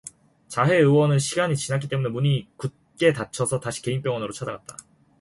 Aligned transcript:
자혜의원은 0.47 1.19
시간이 1.19 1.55
지났기 1.55 1.87
때문에 1.87 2.09
문이 2.09 2.49
굳게 2.57 3.13
닫혀서 3.13 3.59
다시 3.59 3.83
개인병원으로 3.83 4.31
찾아갔다. 4.33 4.75